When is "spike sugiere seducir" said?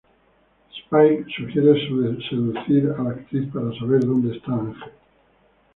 0.73-2.91